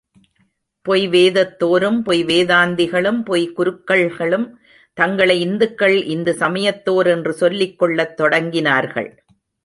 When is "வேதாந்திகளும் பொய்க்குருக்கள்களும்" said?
2.25-4.47